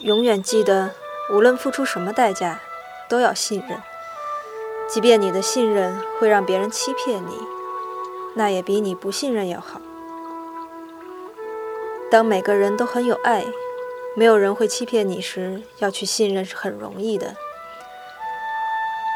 [0.00, 0.92] 永远记得，
[1.32, 2.60] 无论付出什么代价，
[3.08, 3.82] 都要信任。
[4.88, 7.36] 即便你的信任会让别人欺骗你，
[8.34, 9.80] 那也比你不信任要好。
[12.12, 13.44] 当每个人都很有爱，
[14.14, 17.34] 没有人会欺骗你时，要去信任是很容易的。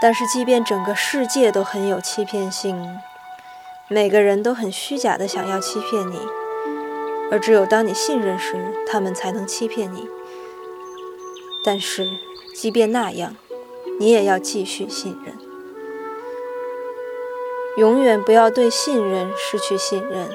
[0.01, 2.99] 但是，即便整个世界都很有欺骗性，
[3.87, 6.19] 每个人都很虚假的想要欺骗你，
[7.31, 10.09] 而只有当你信任时，他们才能欺骗你。
[11.65, 12.11] 但是，
[12.55, 13.37] 即便那样，
[13.99, 15.35] 你也要继续信任。
[17.77, 20.29] 永远不要对信任失去信任，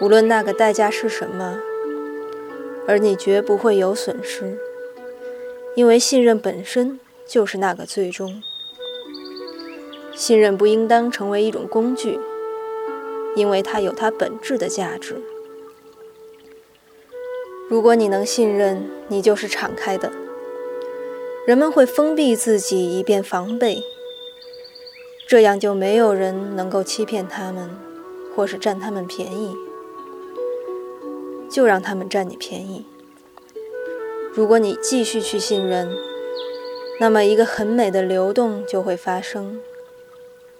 [0.00, 1.58] 无论那个代价是什么，
[2.86, 4.58] 而你绝不会有损失，
[5.74, 8.42] 因为信任本身就是那个最终。
[10.14, 12.20] 信任不应当成为一种工具，
[13.34, 15.22] 因为它有它本质的价值。
[17.70, 20.10] 如果你能信任，你就是敞开的，
[21.46, 23.84] 人们会封闭自己以便防备。
[25.28, 27.70] 这样就没有人能够欺骗他们，
[28.34, 29.54] 或是占他们便宜，
[31.48, 32.84] 就让他们占你便宜。
[34.32, 35.96] 如果你继续去信任，
[36.98, 39.60] 那么一个很美的流动就会发生，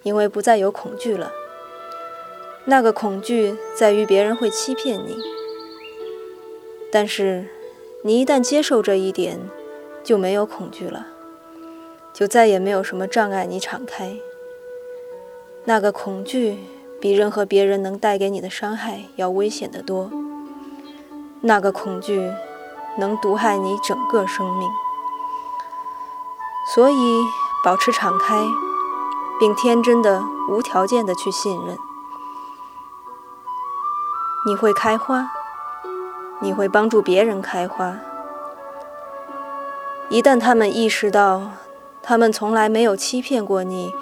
[0.05, 1.33] 因为不再有恐惧了。
[2.67, 5.17] 那个恐惧在于别人会欺骗你，
[6.92, 7.46] 但是
[8.02, 9.38] 你一旦接受这一点，
[10.02, 11.06] 就没有恐惧了，
[12.12, 14.16] 就再也没有什么障碍你敞开。
[15.64, 16.58] 那个恐惧
[17.00, 20.11] 比任何别人能带给你的伤害要危险得多。
[21.42, 22.30] 那个恐惧
[22.98, 24.68] 能毒害你整个生命。
[26.74, 27.22] 所以，
[27.64, 28.36] 保持敞开，
[29.38, 31.77] 并天真的、无条件的去信任。
[34.46, 35.30] 你会开花，
[36.40, 37.98] 你会帮助别人开花。
[40.08, 41.52] 一旦他们意识到，
[42.02, 43.92] 他们从来没有欺骗过你。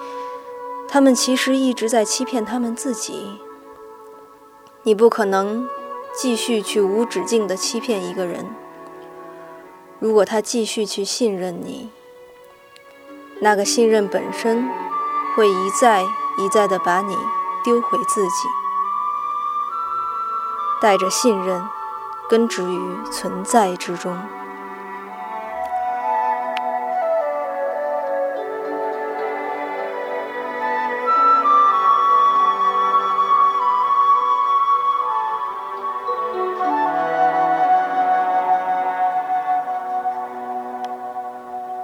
[0.87, 3.39] 他们其实一直在欺骗他们自己。
[4.83, 5.69] 你不可能
[6.19, 8.45] 继续去无止境地欺骗一个人。
[9.99, 11.91] 如果他继续去信任你，
[13.41, 14.67] 那个信任本身
[15.35, 17.15] 会一再一再地把你
[17.63, 18.47] 丢回自己。
[20.81, 21.61] 带着信任，
[22.29, 24.15] 根植于存在之中。